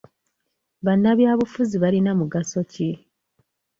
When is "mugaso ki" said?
2.19-2.87